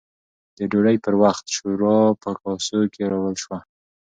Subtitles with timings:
[0.57, 3.59] د ډوډۍ پر وخت، شورا په کاسو کې راوړل شوه